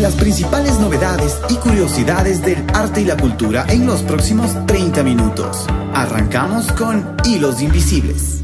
[0.00, 5.66] Las principales novedades y curiosidades del arte y la cultura en los próximos 30 minutos.
[5.94, 8.42] Arrancamos con Hilos Invisibles.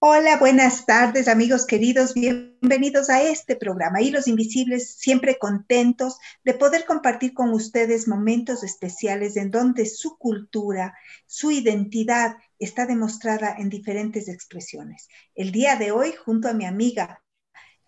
[0.00, 6.84] Hola, buenas tardes amigos queridos, bienvenidos a este programa Hilos Invisibles, siempre contentos de poder
[6.84, 10.94] compartir con ustedes momentos especiales en donde su cultura,
[11.26, 15.08] su identidad está demostrada en diferentes expresiones.
[15.34, 17.20] El día de hoy, junto a mi amiga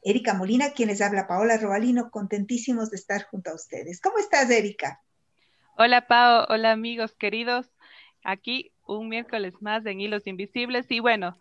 [0.02, 4.00] Erika Molina, quienes habla Paola Robalino, contentísimos de estar junto a ustedes.
[4.00, 5.00] ¿Cómo estás, Erika?
[5.76, 6.46] Hola, Pao.
[6.48, 7.70] Hola, amigos queridos.
[8.22, 11.38] Aquí un miércoles más en Hilos Invisibles y bueno,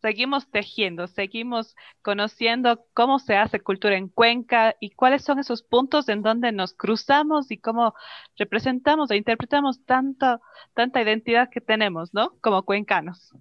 [0.00, 6.08] seguimos tejiendo, seguimos conociendo cómo se hace cultura en Cuenca y cuáles son esos puntos
[6.08, 7.94] en donde nos cruzamos y cómo
[8.36, 10.40] representamos e interpretamos tanta,
[10.74, 12.34] tanta identidad que tenemos, ¿no?
[12.40, 13.34] Como cuencanos.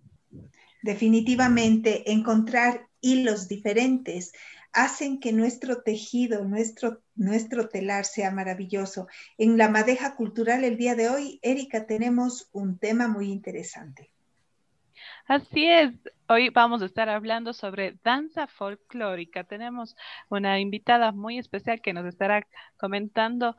[0.84, 4.34] Definitivamente, encontrar hilos diferentes
[4.74, 9.08] hacen que nuestro tejido, nuestro, nuestro telar sea maravilloso.
[9.38, 14.12] En la madeja cultural el día de hoy, Erika, tenemos un tema muy interesante.
[15.26, 15.94] Así es,
[16.28, 19.46] hoy vamos a estar hablando sobre danza folclórica.
[19.46, 19.96] Tenemos
[20.30, 23.56] una invitada muy especial que nos estará comentando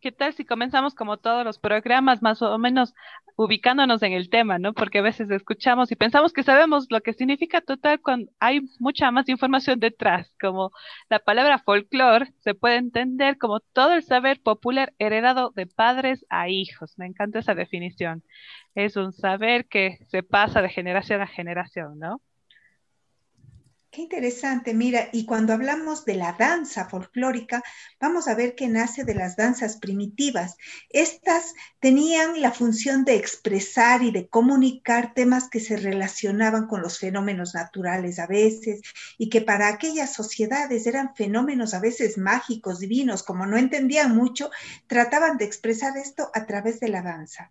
[0.00, 2.94] ¿qué tal si comenzamos como todos los programas, más o menos
[3.36, 4.72] ubicándonos en el tema, ¿no?
[4.72, 9.10] Porque a veces escuchamos y pensamos que sabemos lo que significa total cuando hay mucha
[9.10, 10.70] más información detrás, como
[11.10, 16.48] la palabra folclore se puede entender como todo el saber popular heredado de padres a
[16.48, 16.98] hijos.
[16.98, 18.22] Me encanta esa definición.
[18.74, 22.20] Es un saber que se pasa de generación a generación, ¿no?
[23.96, 27.62] Qué interesante, mira, y cuando hablamos de la danza folclórica,
[27.98, 30.58] vamos a ver que nace de las danzas primitivas.
[30.90, 36.98] Estas tenían la función de expresar y de comunicar temas que se relacionaban con los
[36.98, 38.82] fenómenos naturales a veces
[39.16, 44.50] y que para aquellas sociedades eran fenómenos a veces mágicos, divinos, como no entendían mucho,
[44.88, 47.50] trataban de expresar esto a través de la danza.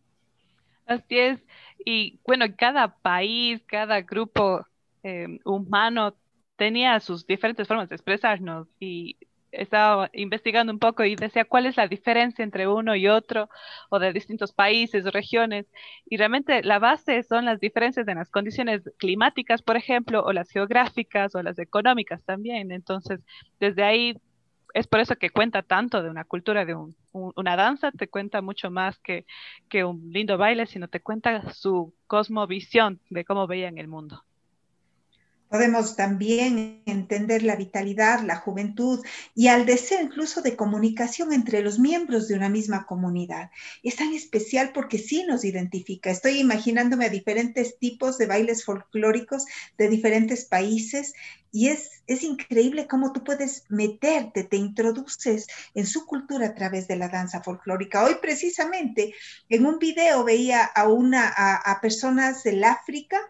[0.85, 1.39] Así es,
[1.83, 4.63] y bueno, cada país, cada grupo
[5.01, 6.13] eh, humano
[6.57, 9.17] tenía sus diferentes formas de expresarnos y
[9.51, 13.49] estaba investigando un poco y decía cuál es la diferencia entre uno y otro
[13.89, 15.67] o de distintos países o regiones.
[16.05, 20.49] Y realmente la base son las diferencias en las condiciones climáticas, por ejemplo, o las
[20.49, 22.71] geográficas o las económicas también.
[22.71, 23.21] Entonces,
[23.59, 24.17] desde ahí
[24.73, 26.75] es por eso que cuenta tanto de una cultura, de
[27.13, 29.25] una danza, te cuenta mucho más que,
[29.69, 34.25] que un lindo baile, sino te cuenta su cosmovisión de cómo veían el mundo.
[35.55, 38.99] Podemos también entender la vitalidad, la juventud
[39.33, 43.51] y al deseo incluso de comunicación entre los miembros de una misma comunidad.
[43.81, 46.11] Es tan especial porque sí nos identifica.
[46.11, 49.45] Estoy imaginándome a diferentes tipos de bailes folclóricos
[49.77, 51.13] de diferentes países
[51.53, 56.89] y es, es increíble cómo tú puedes meterte, te introduces en su cultura a través
[56.89, 58.03] de la danza folclórica.
[58.03, 59.13] Hoy precisamente
[59.47, 63.21] en un video veía a, una, a personas del África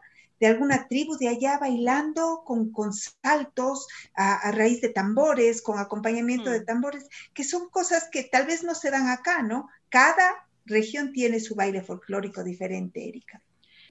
[0.45, 6.51] de alguna tribu de allá bailando con, con saltos a, raíz de tambores, con acompañamiento
[6.51, 6.65] de mm.
[6.65, 9.67] tambores, que son cosas que tal vez no se dan acá, ¿no?
[9.89, 13.41] Cada región tiene su baile folclórico diferente, Erika.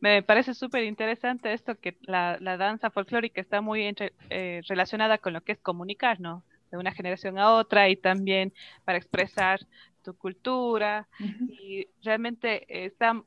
[0.00, 3.92] Me parece súper interesante esto que la, danza folclórica está muy
[4.30, 6.44] eh, relacionada con lo que es comunicar, ¿no?
[6.70, 8.52] De una generación a otra y también
[8.84, 9.58] para expresar
[10.04, 11.08] tu cultura
[11.48, 13.20] y realmente está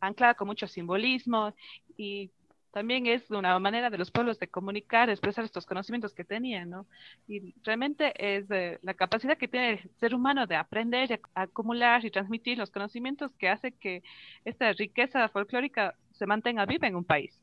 [0.00, 1.52] anclada con mucho simbolismo
[1.98, 2.30] y
[2.72, 6.86] también es una manera de los pueblos de comunicar, expresar estos conocimientos que tenían, ¿no?
[7.26, 8.46] Y realmente es
[8.82, 13.48] la capacidad que tiene el ser humano de aprender, acumular y transmitir los conocimientos que
[13.48, 14.02] hace que
[14.44, 17.40] esta riqueza folclórica se mantenga viva en un país.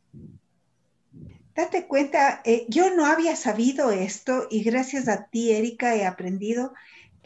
[1.55, 6.73] Date cuenta, eh, yo no había sabido esto y gracias a ti, Erika, he aprendido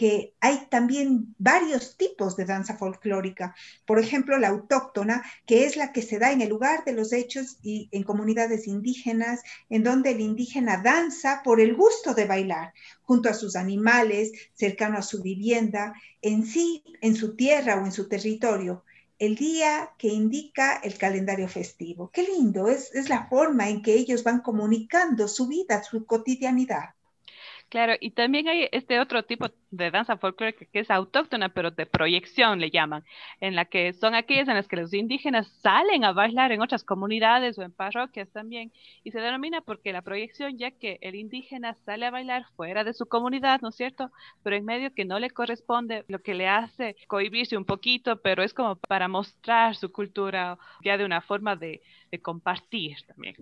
[0.02, 3.54] que hay también varios tipos de danza folclórica.
[3.86, 7.14] Por ejemplo, la autóctona, que es la que se da en el lugar de los
[7.14, 12.74] hechos y en comunidades indígenas, en donde el indígena danza por el gusto de bailar,
[13.04, 15.94] junto a sus animales, cercano a su vivienda,
[16.24, 18.84] en sí, en su tierra o en su territorio
[19.20, 22.10] el día que indica el calendario festivo.
[22.12, 26.96] Qué lindo, es, es, la forma en que ellos van comunicando su vida, su cotidianidad.
[27.72, 31.86] Claro, y también hay este otro tipo de danza folclórica que es autóctona, pero de
[31.86, 33.06] proyección le llaman,
[33.40, 36.84] en la que son aquellas en las que los indígenas salen a bailar en otras
[36.84, 38.74] comunidades o en parroquias también,
[39.06, 42.94] y se denomina porque la proyección, ya que el indígena sale a bailar fuera de
[42.94, 44.12] su comunidad, ¿no es cierto?
[44.44, 48.44] Pero en medio que no le corresponde, lo que le hace cohibirse un poquito, pero
[48.44, 51.82] es como para mostrar su cultura ya de una forma de,
[52.12, 53.38] de compartir también.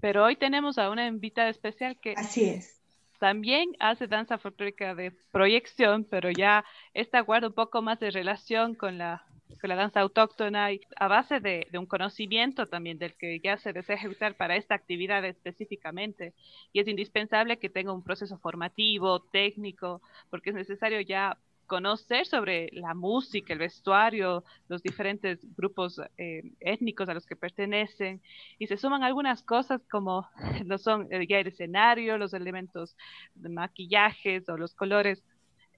[0.00, 2.14] Pero hoy tenemos a una invitada especial que...
[2.16, 2.81] Así es
[3.22, 8.74] también hace danza folclórica de proyección, pero ya esta guarda un poco más de relación
[8.74, 9.24] con la,
[9.60, 13.58] con la danza autóctona y a base de, de, un conocimiento también del que ya
[13.58, 16.34] se desea ejecutar para esta actividad específicamente.
[16.72, 21.38] Y es indispensable que tenga un proceso formativo, técnico, porque es necesario ya
[21.72, 28.20] conocer sobre la música, el vestuario, los diferentes grupos eh, étnicos a los que pertenecen
[28.58, 30.28] y se suman algunas cosas como
[30.66, 32.94] no son el guía escenario, los elementos
[33.34, 35.24] de maquillajes o los colores.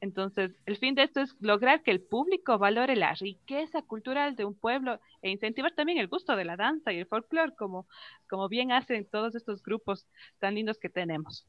[0.00, 4.44] Entonces, el fin de esto es lograr que el público valore la riqueza cultural de
[4.44, 7.86] un pueblo e incentivar también el gusto de la danza y el folclore, como,
[8.28, 10.08] como bien hacen todos estos grupos
[10.40, 11.46] tan lindos que tenemos.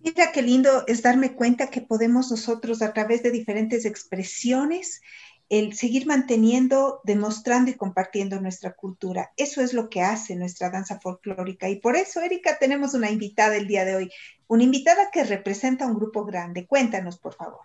[0.00, 5.02] Mira qué lindo es darme cuenta que podemos nosotros a través de diferentes expresiones
[5.48, 9.32] el seguir manteniendo, demostrando y compartiendo nuestra cultura.
[9.36, 11.68] Eso es lo que hace nuestra danza folclórica.
[11.68, 14.10] Y por eso, Erika, tenemos una invitada el día de hoy,
[14.46, 16.66] una invitada que representa un grupo grande.
[16.66, 17.60] Cuéntanos, por favor.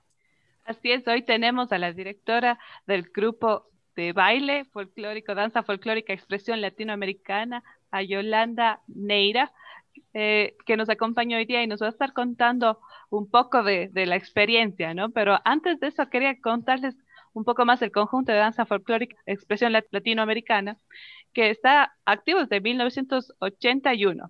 [0.64, 2.58] Así es, hoy tenemos a la directora
[2.88, 9.52] del grupo de baile folclórico, danza folclórica, expresión latinoamericana, a Yolanda Neira.
[10.16, 12.80] Eh, que nos acompaña hoy día y nos va a estar contando
[13.10, 15.10] un poco de, la experiencia, ¿no?
[15.10, 16.96] Pero antes de eso quería contarles
[17.34, 20.78] un poco más el conjunto de danza folclórica expresión latinoamericana,
[21.34, 24.28] que está activo desde 1981.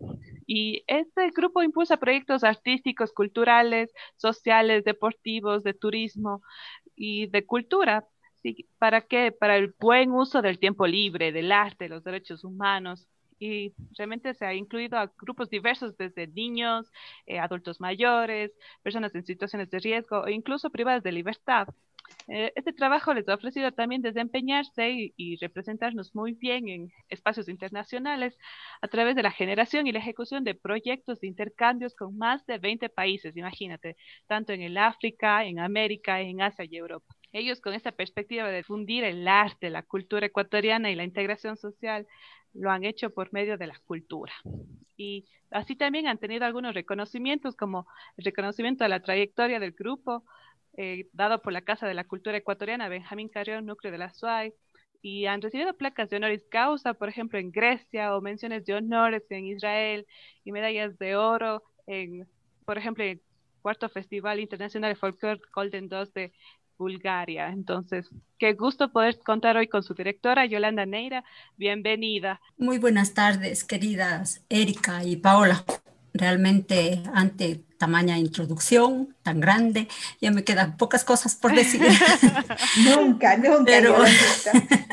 [0.48, 6.42] Y este grupo impulsa proyectos artísticos, culturales, sociales, deportivos, de turismo
[6.96, 8.08] y de cultura.
[8.78, 9.34] ¿Para qué?
[9.34, 13.08] Para el buen uso del tiempo libre, del arte, los derechos humanos,
[13.40, 16.92] y realmente se ha incluido a grupos diversos, desde niños,
[17.26, 18.52] eh, adultos mayores,
[18.82, 21.68] personas en situaciones de riesgo e incluso privadas de libertad.
[22.28, 27.50] Eh, este trabajo les ha ofrecido también desempeñarse y, y, representarnos muy bien en espacios
[27.50, 28.38] internacionales
[28.82, 32.60] a través de la generación y la ejecución de proyectos de intercambios con más de
[32.60, 33.98] 20 países, imagínate,
[34.28, 37.14] tanto en el África, en América, en Asia y Europa.
[37.34, 42.08] Ellos con esta perspectiva de difundir el arte, la cultura ecuatoriana y la integración social
[42.54, 44.34] lo han hecho por medio de la cultura.
[44.98, 50.24] Y así también han tenido algunos reconocimientos, como el reconocimiento de la trayectoria del grupo,
[50.78, 54.54] eh, dado por la Casa de la Cultura Ecuatoriana Benjamín Carrión, núcleo de la SUAI,
[55.02, 59.24] y han recibido placas de honoris causa, por ejemplo, en Grecia, o menciones de honores
[59.30, 60.08] en Israel,
[60.44, 62.28] y medallas de oro en,
[62.66, 63.22] por ejemplo, el
[63.62, 66.34] cuarto Festival Internacional de Folklore Golden 2 de
[66.78, 67.50] Bulgaria.
[67.50, 71.24] Entonces, qué gusto poder contar hoy con su directora, Yolanda Neira.
[71.58, 72.42] Bienvenida.
[72.58, 75.64] Muy buenas tardes, queridas Erika y Paola.
[76.14, 79.88] Realmente, ante tamaña introducción tan grande,
[80.22, 81.82] ya me quedan pocas cosas por decir.
[82.86, 83.64] nunca, nunca.
[83.66, 83.98] Pero...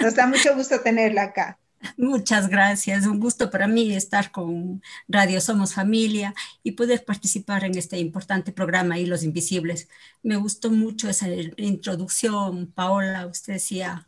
[0.02, 1.58] Nos da mucho gusto tenerla acá.
[1.96, 3.06] Muchas gracias.
[3.06, 8.52] Un gusto para mí estar con Radio Somos Familia y poder participar en este importante
[8.52, 9.88] programa Hilos Invisibles.
[10.22, 13.26] Me gustó mucho esa introducción, Paola.
[13.26, 14.06] Usted decía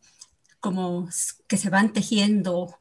[0.60, 1.08] como
[1.48, 2.78] que se van tejiendo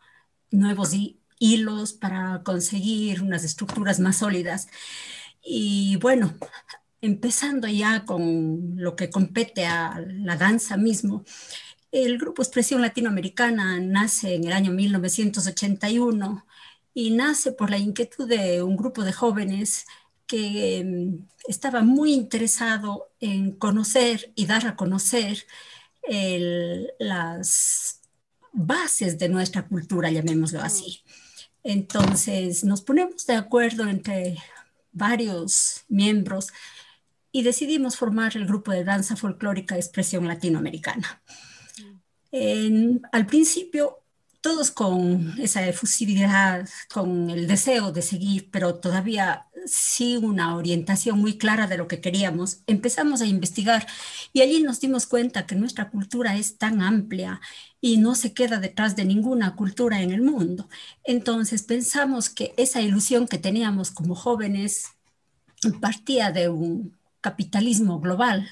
[0.52, 0.92] nuevos
[1.40, 4.68] hilos para conseguir unas estructuras más sólidas.
[5.44, 6.34] Y bueno,
[7.02, 11.24] empezando ya con lo que compete a la danza mismo.
[11.92, 16.46] El Grupo Expresión Latinoamericana nace en el año 1981
[16.94, 19.86] y nace por la inquietud de un grupo de jóvenes
[20.26, 25.46] que em, estaba muy interesado en conocer y dar a conocer
[27.00, 28.02] las
[28.54, 31.04] bases de nuestra cultura, llamémoslo así.
[31.64, 34.38] Entonces nos ponemos de acuerdo entre
[34.94, 36.48] varios miembros
[37.34, 41.22] y decidimos formar el grupo de danza folclórica Expresión Latinoamericana
[42.32, 44.00] al principio,
[44.42, 51.38] todos con esa efusividad, con el deseo de seguir, pero todavía sin una orientación muy
[51.38, 53.86] clara de lo que queríamos, empezamos a investigar
[54.34, 57.40] y allí nos dimos cuenta que nuestra cultura es tan amplia
[57.80, 60.68] y no se queda detrás de ninguna cultura en el mundo.
[61.04, 64.86] Entonces pensamos que esa ilusión que teníamos como jóvenes
[65.80, 68.50] partía de un capitalismo global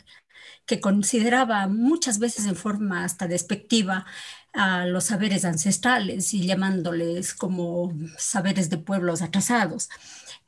[0.65, 4.05] que consideraba muchas veces en forma hasta despectiva
[4.53, 9.89] a los saberes ancestrales y llamándoles como saberes de pueblos atrasados.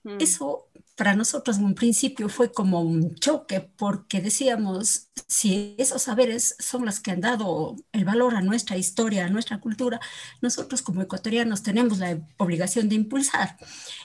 [0.03, 0.17] Mm.
[0.19, 0.67] Eso
[1.01, 6.85] para nosotros en un principio fue como un choque porque decíamos, si esos saberes son
[6.85, 9.99] los que han dado el valor a nuestra historia, a nuestra cultura,
[10.41, 13.57] nosotros como ecuatorianos tenemos la obligación de impulsar.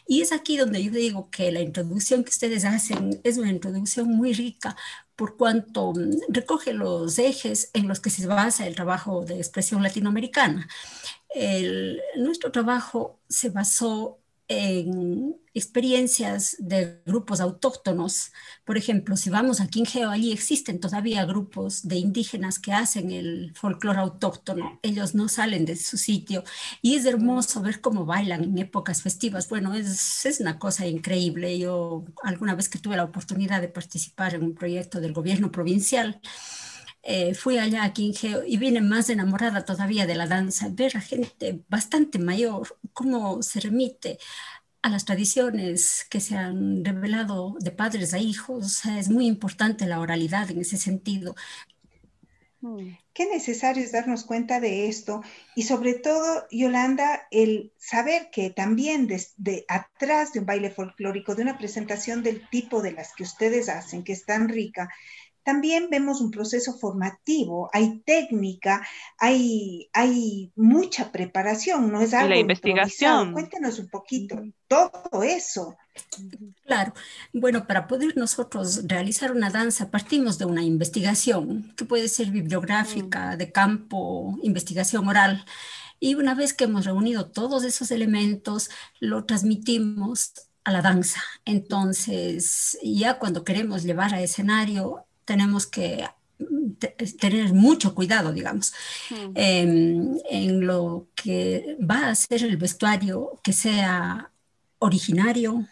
[0.07, 4.09] Y es aquí donde yo digo que la introducción que ustedes hacen es una introducción
[4.09, 4.75] muy rica
[5.17, 9.83] por cuanto mm, recoge los ejes en los que se basa el trabajo de expresión
[9.83, 10.69] latinoamericana.
[12.17, 18.33] nuestro trabajo se basó en experiencias de grupos autóctonos.
[18.65, 23.53] Por ejemplo, si vamos a Quingeo, allí existen todavía grupos de indígenas que hacen el
[23.55, 24.79] folclore autóctono.
[24.83, 26.45] Ellos no salen de su sitio
[26.83, 29.49] y es hermoso ver cómo bailan en épocas festivas.
[29.49, 31.59] Bueno, es, es una cosa increíble.
[31.59, 36.21] Yo alguna vez que tuve la oportunidad de participar en un proyecto del gobierno provincial,
[37.09, 41.01] eh, fui allá a Quingeo y vine más enamorada todavía de la danza, ver a
[41.01, 44.19] gente bastante mayor, cómo se remite
[44.83, 48.85] a las tradiciones que se han revelado de padres a hijos.
[48.87, 51.37] es muy importante la oralidad en ese sentido.
[52.61, 52.97] Mm.
[53.13, 55.23] Qué necesario es darnos cuenta de esto
[55.55, 61.43] y sobre todo, Yolanda, el saber que también desde atrás de un baile folclórico, de
[61.43, 64.89] una presentación del tipo de las que ustedes hacen, que es tan rica,
[65.47, 68.85] también vemos un proceso formativo, hay técnica,
[69.17, 72.27] hay, hay mucha preparación, no es algo.
[72.27, 73.33] Y la investigación.
[73.33, 75.77] Cuéntenos un poquito, todo eso.
[76.65, 76.95] Claro,
[77.33, 83.37] bueno, para poder nosotros realizar una danza partimos de una investigación que puede ser bibliográfica,
[83.37, 85.45] de campo, investigación oral.
[86.01, 90.33] Y una vez que hemos reunido todos esos elementos, lo transmitimos
[90.65, 91.23] a la danza.
[91.45, 96.73] Entonces, ya cuando queremos llevar a escenario, tenemos que mm,
[97.21, 98.73] tener mucho cuidado, digamos,
[99.11, 104.33] em, en lo que va a ser el vestuario, que sea
[104.79, 105.67] originario,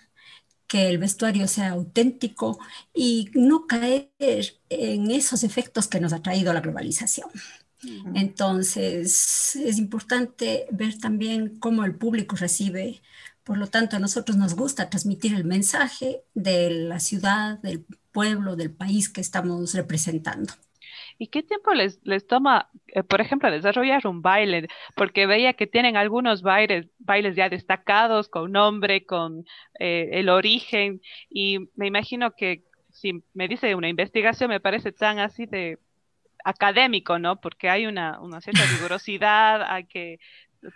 [0.67, 2.59] que el vestuario sea auténtico
[2.95, 4.11] y no caer
[4.69, 7.31] en esos efectos que nos ha traído la globalización.
[8.15, 13.03] Entonces, es importante ver también cómo el público recibe.
[13.45, 18.57] Por lo tanto, a nosotros nos gusta transmitir el mensaje de la ciudad, del pueblo,
[18.57, 20.55] del país que estamos representando.
[21.19, 24.69] ¿Y qué tiempo les, les toma, eh, por ejemplo, desarrollar un baile?
[24.97, 29.45] Porque veía que tienen algunos bailes, bailes ya destacados, con nombre, con
[29.79, 35.19] eh, el origen, y me imagino que si me dice una investigación, me parece tan
[35.19, 35.79] así de
[36.45, 37.41] académico, ¿no?
[37.41, 40.19] Porque hay una, una cierta rigurosidad, hay que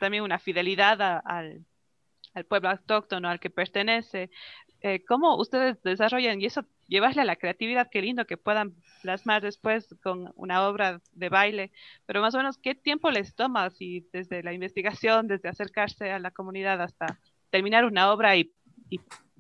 [0.01, 1.65] también una fidelidad al,
[2.35, 4.31] al pueblo autóctono al que pertenece.
[4.81, 9.43] Eh, ¿Cómo ustedes desarrollan y eso llevarle a la creatividad, qué lindo que puedan plasmar
[9.43, 11.71] después con una obra de baile,
[12.07, 16.19] pero más o menos, ¿qué tiempo les toma si desde la investigación, desde acercarse a
[16.19, 17.21] la comunidad hasta
[17.51, 18.53] terminar una obra y,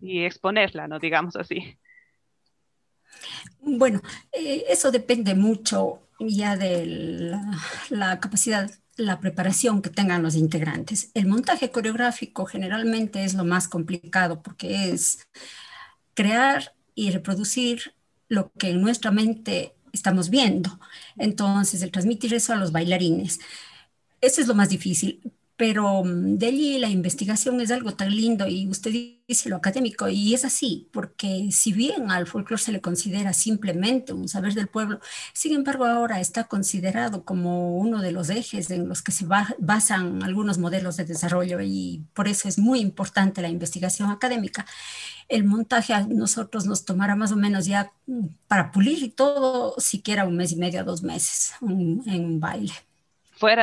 [0.00, 0.99] exponerla, ¿no?
[1.00, 1.76] Digamos así.
[3.61, 4.00] Bueno,
[4.33, 7.37] eh, eso depende mucho ya de
[7.90, 11.11] la capacidad la preparación que tengan los integrantes.
[11.14, 15.26] El montaje coreográfico generalmente es lo más complicado porque es
[16.14, 17.95] crear y reproducir
[18.28, 20.81] lo que en nuestra mente estamos viendo.
[21.17, 23.38] Entonces, el transmitir eso a los bailarines.
[24.21, 28.46] Eso es lo más difícil, pero mm, de allí la investigación es algo tan lindo
[28.48, 28.92] y usted
[29.26, 34.12] dice lo académico y es así, porque si bien al folclore se le considera simplemente
[34.14, 35.00] un saber del pueblo,
[35.34, 39.26] sin embargo ahora está considerado como uno de los ejes en los que se
[39.58, 44.64] basan algunos modelos de desarrollo y por eso es muy importante la investigación académica.
[45.28, 50.24] El montaje a nosotros nos tomará más o menos ya mm, para pulir todo, siquiera
[50.24, 52.88] un mes y medio, dos meses en un baile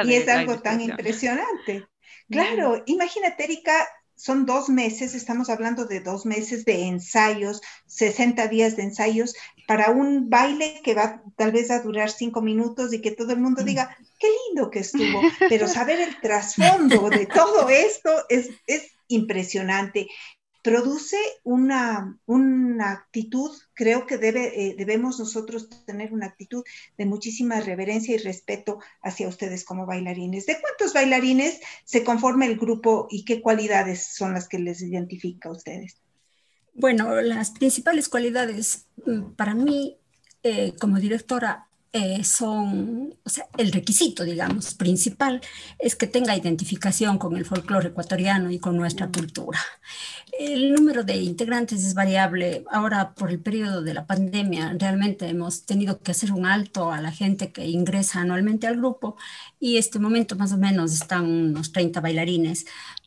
[0.05, 1.85] y es algo tan impresionante.
[2.29, 8.75] Claro, imagínate, Erika, son dos meses, estamos hablando de dos meses de ensayos, 60 días
[8.75, 9.35] de ensayos
[9.67, 13.39] para un baile que va tal vez a durar cinco minutos y que todo el
[13.39, 13.65] mundo mm.
[13.65, 20.07] diga, qué lindo que estuvo, pero saber el trasfondo de todo esto es, es impresionante
[20.65, 26.63] produce una, una actitud, creo que eh, debemos nosotros tener una actitud
[26.97, 30.47] de muchísima reverencia y respeto hacia ustedes como bailarines.
[30.47, 35.49] ¿De cuántos bailarines se conforma el grupo y qué cualidades son las que les identifica
[35.49, 36.01] a ustedes?
[36.73, 39.99] Bueno, las principales cualidades mm, para mí
[40.41, 45.39] eh, como directora eh, son, o sea, el requisito, digamos, principal
[45.79, 49.61] es que tenga identificación con el folclore ecuatoriano y con nuestra cultura.
[50.37, 52.65] El número de integrantes es variable.
[52.69, 56.99] Ahora, por el periodo de la pandemia, realmente hemos tenido que hacer un alto a
[56.99, 59.15] la gente que ingresa anualmente al grupo
[59.57, 62.65] y este momento más o menos están unos 30 bailarines,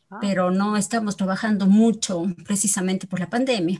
[0.09, 0.17] ah.
[0.19, 3.79] pero no estamos trabajando mucho precisamente por la pandemia.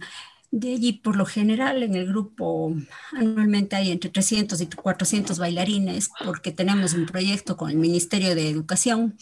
[0.51, 2.73] De allí, por lo general, en el grupo
[3.11, 8.49] anualmente hay entre 300 y 400 bailarines porque tenemos un proyecto con el Ministerio de
[8.49, 9.15] Educación.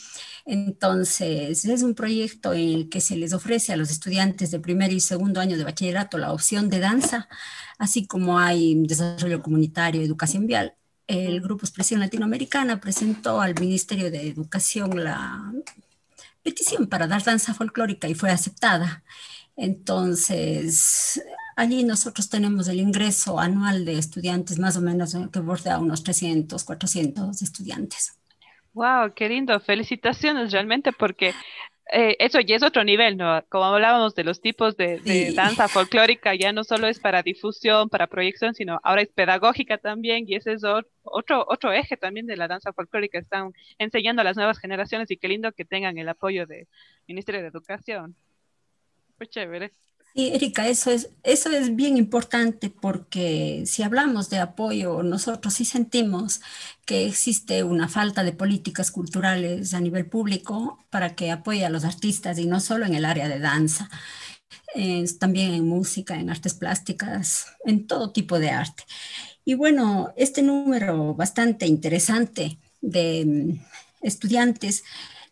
[0.45, 4.93] Entonces, es un proyecto en el que se les ofrece a los estudiantes de primer
[4.93, 7.27] y segundo año de bachillerato la opción de danza,
[7.77, 10.75] así como hay desarrollo comunitario, educación vial.
[11.07, 15.51] El Grupo Expresión Latinoamericana presentó al Ministerio de Educación la
[16.41, 19.03] petición para dar danza folclórica y fue aceptada.
[19.57, 21.21] Entonces,
[21.55, 26.63] allí nosotros tenemos el ingreso anual de estudiantes más o menos que bordea unos 300,
[26.63, 28.13] 400 estudiantes.
[28.73, 29.59] Wow, qué lindo.
[29.59, 31.33] Felicitaciones realmente porque
[31.91, 33.43] eh, eso ya es otro nivel, ¿no?
[33.49, 38.05] Como hablábamos de los tipos de, danza folclórica, ya no solo es para difusión, para
[38.05, 42.47] proyección, sino ahora es pedagógica también y ese es otro, otro eje también de la
[42.47, 43.17] danza folclórica.
[43.17, 46.67] Están enseñando a las nuevas generaciones y qué lindo que tengan el apoyo del
[47.07, 48.15] Ministerio de Educación.
[50.13, 55.63] Sí, Erika, eso es, eso es bien importante porque si hablamos de apoyo, nosotros sí
[55.65, 56.41] sentimos
[56.85, 61.85] que existe una falta de políticas culturales a nivel público para que apoye a los
[61.85, 63.89] artistas y no solo en el área de danza,
[65.19, 68.83] también en música, en artes plásticas, en todo tipo de arte.
[69.45, 74.83] Y bueno, este número bastante interesante de mm, estudiantes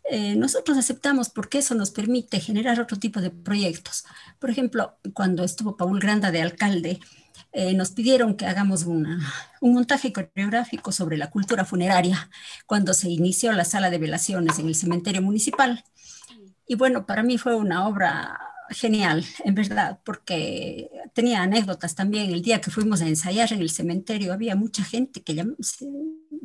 [0.09, 4.05] eh, nosotros aceptamos porque eso nos permite generar otro tipo de proyectos.
[4.39, 6.99] Por ejemplo, cuando estuvo Paul Granda de alcalde,
[7.51, 9.21] eh, nos pidieron que hagamos un
[9.61, 12.29] montaje coreográfico sobre la cultura funeraria
[12.65, 15.83] cuando se inició la sala de velaciones en el cementerio municipal.
[16.67, 22.31] Y bueno, para mí fue una obra genial, en verdad, porque tenía anécdotas también.
[22.31, 25.45] El día que fuimos a ensayar en el cementerio había mucha gente que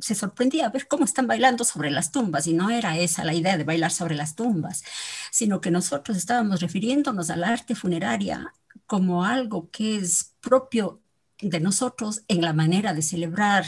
[0.01, 3.35] se, sorprendía a ver cómo están bailando sobre las tumbas y no era esa la
[3.35, 4.83] idea de bailar sobre las tumbas,
[5.31, 8.53] sino que nosotros estábamos refiriéndonos al arte funeraria
[8.87, 11.03] como algo que es propio
[11.41, 13.65] de nosotros en la manera de celebrar,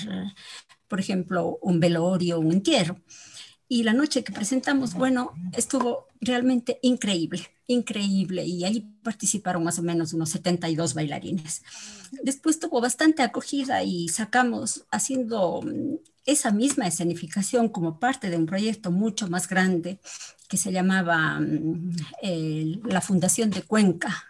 [0.88, 3.00] por ejemplo, un velorio, un entierro.
[3.73, 9.83] Y la noche que presentamos, bueno, estuvo realmente increíble increíble y ahí participaron más o
[9.83, 11.62] menos unos 72 bailarines.
[12.23, 18.47] Después tuvo bastante acogida y sacamos haciendo mm, esa misma escenificación como parte de un
[18.47, 20.00] proyecto mucho más grande
[20.49, 21.93] que se llamaba mm,
[22.85, 24.25] la Fundación de Cuenca,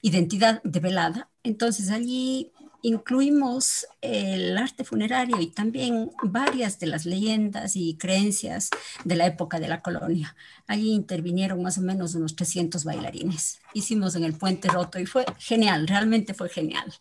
[0.00, 1.28] Identidad de Velada.
[1.42, 8.70] Entonces allí incluimos el arte funerario y también varias de las leyendas y creencias
[9.04, 10.36] de la época de la colonia.
[10.66, 13.60] Allí intervinieron más o menos unos 300 bailarines.
[13.74, 16.92] Hicimos en el Puente Roto y fue genial, realmente fue genial.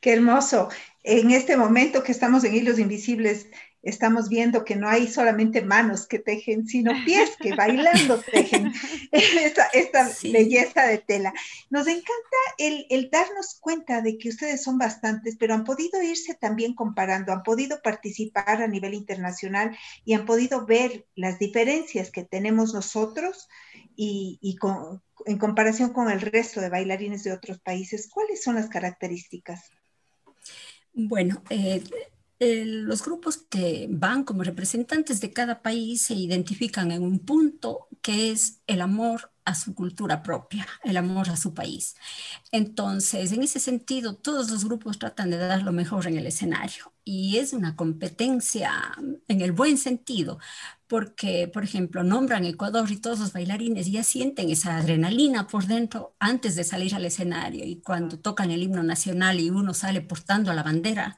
[0.00, 0.68] Qué hermoso.
[1.02, 3.46] En este momento que estamos en Hilos Invisibles,
[3.84, 8.72] estamos viendo que no hay solamente manos que tejen, sino pies que bailando tejen
[9.12, 11.32] esta, belleza de tela.
[11.70, 16.34] Nos encanta el, el, darnos cuenta de que ustedes son bastantes, pero han podido irse
[16.34, 22.24] también comparando, han podido participar a nivel internacional y han podido ver las diferencias que
[22.24, 23.48] tenemos nosotros
[23.96, 28.08] y, y con, en comparación con el resto de bailarines de otros países.
[28.08, 29.70] ¿Cuáles son las características?
[30.92, 31.82] Bueno, eh,
[32.66, 38.30] los grupos que van como representantes de cada país se identifican en un punto que
[38.30, 41.96] es el amor a su cultura propia, el amor a su país.
[42.50, 46.92] Entonces, en ese sentido, todos los grupos tratan de dar lo mejor en el escenario
[47.04, 48.72] y es una competencia
[49.28, 50.38] en el buen sentido,
[50.86, 56.14] porque, por ejemplo, nombran Ecuador y todos los bailarines ya sienten esa adrenalina por dentro
[56.18, 60.52] antes de salir al escenario y cuando tocan el himno nacional y uno sale portando
[60.54, 61.16] la bandera,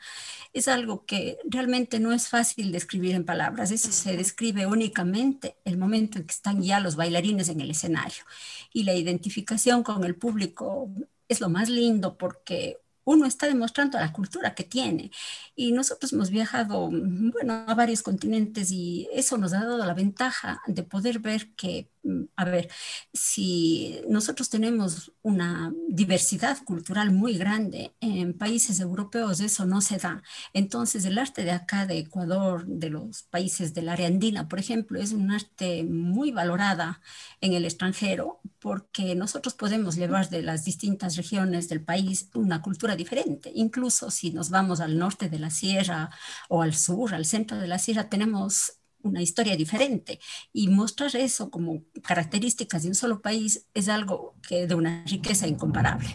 [0.59, 3.71] es algo que realmente no es fácil describir en palabras.
[3.71, 8.25] Eso se describe únicamente el momento en que están ya los bailarines en el escenario.
[8.73, 10.91] Y la identificación con el público
[11.29, 15.11] es lo más lindo porque uno está demostrando la cultura que tiene.
[15.55, 20.63] Y nosotros hemos viajado, bueno, a varios continentes y eso nos ha dado la ventaja
[20.67, 21.96] de poder ver que, mm,
[22.37, 22.69] a ver,
[23.13, 30.23] si nosotros tenemos una diversidad cultural muy grande en países europeos, eso no se da.
[30.53, 35.01] Entonces, el arte de acá, de Ecuador, de los países del área andina, por ejemplo,
[35.01, 37.01] es un arte muy valorada
[37.41, 42.97] en el extranjero porque nosotros podemos llevar de las distintas regiones del país una cultura
[42.97, 43.53] diferente.
[43.55, 46.11] Incluso si nos vamos al norte de la sierra
[46.49, 50.19] o al sur, al centro de la sierra, tenemos una historia diferente
[50.53, 55.47] y mostrar eso como características de un solo país es algo que de una riqueza
[55.47, 56.09] incomparable.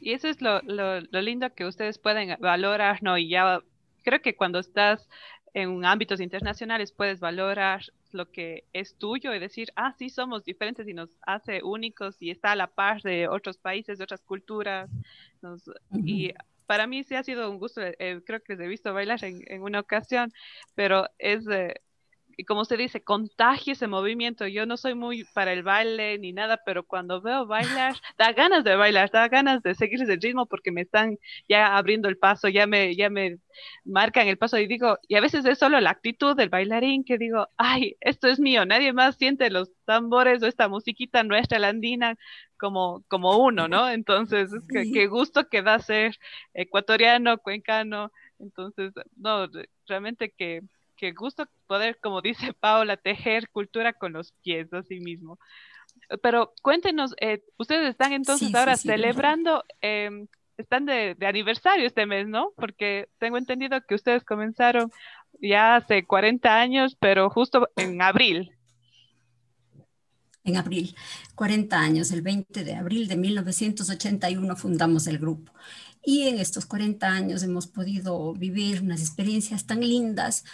[0.00, 3.18] Y eso es lo, lo, lo lindo que ustedes pueden valorar, ¿no?
[3.18, 3.60] Y ya
[4.02, 5.08] creo que cuando estás
[5.52, 10.86] en ámbitos internacionales puedes valorar lo que es tuyo y decir, ah, sí, somos diferentes
[10.88, 14.90] y nos hace únicos y está a la par de otros países, de otras culturas.
[16.04, 16.32] Y
[16.70, 19.60] para mí sí ha sido un gusto, eh, creo que les he visto bailar en,
[19.60, 20.32] una ocasión,
[20.76, 21.44] pero es...
[22.40, 24.46] y como usted dice, contagie ese movimiento.
[24.46, 28.64] Yo no soy muy para el baile ni nada, pero cuando veo bailar, da ganas
[28.64, 31.18] de bailar, da ganas de seguir ese ritmo porque me están
[31.50, 33.36] ya abriendo el paso, ya me, ya me
[33.84, 37.18] marcan el paso y digo, y a veces es solo la actitud del bailarín que
[37.18, 42.16] digo, ay, esto es mío, nadie más siente los tambores o esta musiquita nuestra landina
[42.58, 43.90] como, como uno, ¿no?
[43.90, 46.16] Entonces, qué gusto que da ser
[46.54, 49.46] ecuatoriano, cuencano, entonces, no,
[49.86, 50.62] realmente que,
[51.00, 55.38] que gusto poder, como dice Paola, tejer cultura con los pies, así mismo.
[56.22, 62.52] Pero cuéntenos, eh, ustedes están entonces ahora celebrando, em, están de, aniversario este mes, ¿no?
[62.54, 64.90] Porque tengo entendido que ustedes comenzaron
[65.40, 68.52] ya hace 40 años, pero justo en abril.
[70.44, 70.94] En abril,
[71.34, 75.52] 40 años, el 20 de abril de 1981 fundamos el grupo.
[76.02, 80.44] Y en estos 40 años hemos podido vivir unas experiencias tan lindas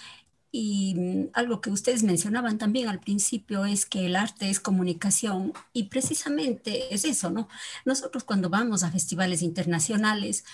[0.51, 5.53] y mm, algo que ustedes mencionaban también al principio es que el arte es comunicación
[5.73, 7.49] y precisamente es eso, ¿no?
[7.85, 10.45] Nosotros cuando vamos a festivales internacionales,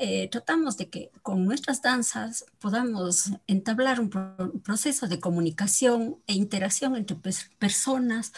[0.00, 4.10] eh, tratamos de que con nuestras danzas podamos entablar un,
[4.62, 7.16] proceso de comunicación e interacción entre
[7.58, 8.32] personas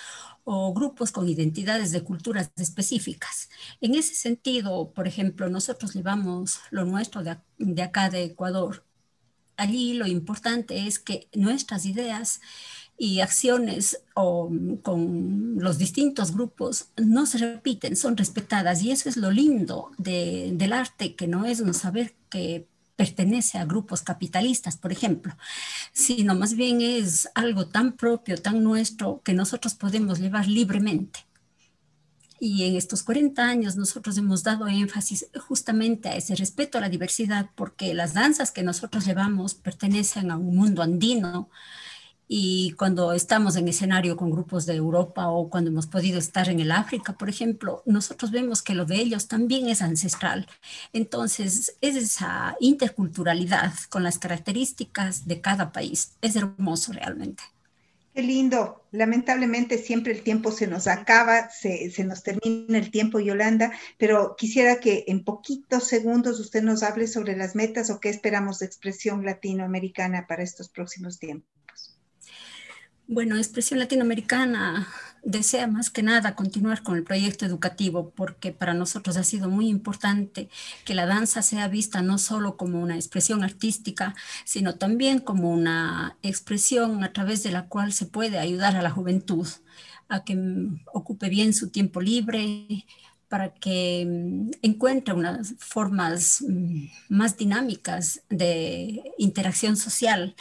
[0.45, 3.51] o grupos con identidades de culturas específicas.
[3.83, 8.83] En ese sentido, por ejemplo, nosotros llevamos lo nuestro de, de acá de Ecuador.
[9.61, 12.41] Allí lo importante es que nuestras ideas
[12.97, 14.51] y acciones o,
[14.83, 20.53] con los distintos grupos no se repiten, son respetadas y eso es lo lindo de,
[20.55, 25.37] del arte, que no es un saber que pertenece a grupos capitalistas, por ejemplo,
[25.93, 31.21] sino más bien es algo tan propio, tan nuestro, que nosotros podemos llevar libremente.
[32.41, 36.89] Y en estos 40 años nosotros hemos dado énfasis justamente a ese respeto a la
[36.89, 41.51] diversidad, porque las danzas que nosotros llevamos pertenecen a un mundo andino,
[42.33, 46.61] y cuando estamos en escenario con grupos de Europa o cuando hemos podido estar en
[46.61, 50.47] el África, por ejemplo, nosotros vemos que lo de ellos también es ancestral.
[50.93, 56.13] Entonces, es esa interculturalidad con las características de cada país.
[56.23, 57.43] Es hermoso realmente.
[58.15, 58.83] Qué lindo.
[58.91, 64.35] Lamentablemente siempre el tiempo se nos acaba, se, se, nos termina el tiempo, Yolanda, pero
[64.37, 68.67] quisiera que en poquitos segundos usted nos hable sobre las metas o qué esperamos de
[68.67, 71.51] expresión latinoamericana para estos próximos tiempos.
[73.13, 74.87] Bueno, Expresión Latinoamericana
[75.23, 79.69] desea más que nada continuar con el proyecto educativo porque para nosotros ha sido muy
[79.69, 80.49] importante
[80.85, 86.17] que la danza sea vista no solo como una expresión artística, sino también como una
[86.23, 89.47] expresión a través de la cual se puede ayudar a la juventud
[90.09, 92.85] a que mm, ocupe bien su tiempo libre,
[93.31, 100.35] para que mm, encuentre unas formas mm, más dinámicas de interacción social,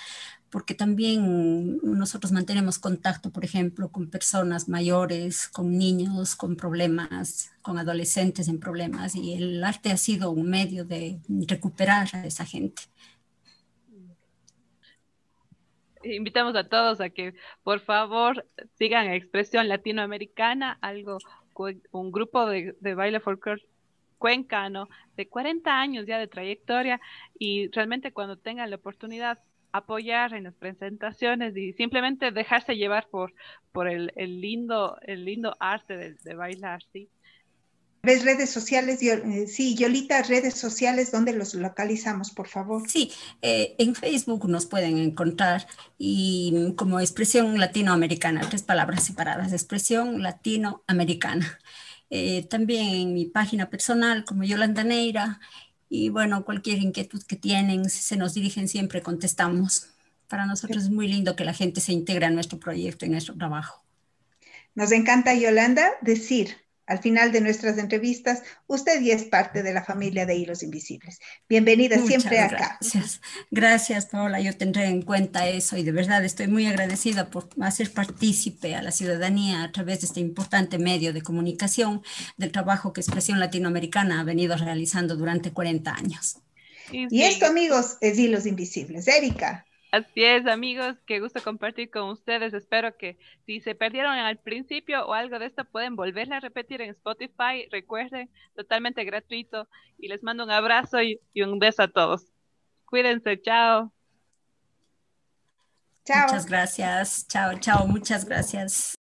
[0.49, 7.77] porque también nosotros mantenemos contacto, por ejemplo, con personas mayores, con niños con problemas, con
[7.77, 12.83] adolescentes en problemas, y el arte ha sido un medio de recuperar a esa gente.
[16.03, 18.45] Invitamos a todos a que por favor
[18.77, 21.17] sigan Expresión Latinoamericana, algo,
[21.91, 23.65] un grupo de, de baile folclore
[24.17, 27.01] cuencano de 40 años ya de trayectoria
[27.37, 29.39] y realmente cuando tengan la oportunidad
[29.71, 33.33] apoyar en las presentaciones y simplemente dejarse llevar por,
[33.71, 37.09] por el, lindo, el lindo arte de, bailar, ¿sí?
[38.01, 39.01] ¿Ves redes sociales?
[39.01, 42.89] Eh, sí, Yolita, redes sociales, ¿dónde los localizamos, por favor?
[42.89, 50.21] Sí, eh, en Facebook nos pueden encontrar y como expresión latinoamericana, tres palabras separadas, expresión
[50.23, 51.59] latinoamericana.
[52.09, 55.39] Eh, también en mi página personal como Yolanda Neira
[55.89, 59.89] y bueno, cualquier inquietud que tienen, se nos dirigen siempre, contestamos.
[60.27, 63.35] Para nosotros es muy lindo que la gente se integre a nuestro proyecto, en nuestro
[63.35, 63.83] trabajo.
[64.75, 66.55] Nos encanta, Yolanda, decir
[66.89, 71.19] al final de nuestras entrevistas, usted ya es parte de la familia de Hilos Invisibles.
[71.47, 72.79] Bienvenida siempre acá.
[72.81, 73.21] Gracias,
[73.51, 77.93] gracias Paola, yo tendré en cuenta eso y de verdad estoy muy agradecida por hacer
[77.93, 82.01] partícipe a la ciudadanía a través de este importante medio de comunicación
[82.37, 86.37] del trabajo que Expresión Latinoamericana ha venido realizando durante 40 años.
[86.91, 89.07] Y esto, amigos, es Hilos Invisibles.
[89.07, 89.63] Erika.
[89.91, 92.53] Así es, amigos, qué gusto compartir con ustedes.
[92.53, 96.81] Espero que si se perdieron al principio o algo de esto, pueden volverla a repetir
[96.81, 97.67] en Spotify.
[97.71, 99.67] Recuerden, totalmente gratuito.
[99.97, 102.25] Y les mando un abrazo y, un beso a todos.
[102.85, 103.91] Cuídense, chao.
[106.05, 106.27] Chao.
[106.27, 107.27] Muchas gracias.
[107.27, 108.95] Chao, chao, muchas gracias.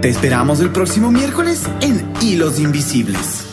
[0.00, 3.49] Te esperamos el próximo miércoles en Hilos Invisibles.